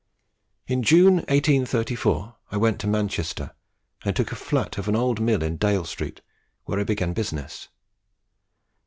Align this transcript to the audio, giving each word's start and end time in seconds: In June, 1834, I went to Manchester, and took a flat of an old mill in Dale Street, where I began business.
In 0.65 0.81
June, 0.81 1.17
1834, 1.29 2.35
I 2.51 2.57
went 2.57 2.79
to 2.79 2.87
Manchester, 2.87 3.51
and 4.03 4.15
took 4.15 4.31
a 4.31 4.35
flat 4.35 4.79
of 4.79 4.87
an 4.87 4.95
old 4.95 5.19
mill 5.21 5.43
in 5.43 5.57
Dale 5.57 5.85
Street, 5.85 6.21
where 6.63 6.79
I 6.79 6.83
began 6.83 7.13
business. 7.13 7.67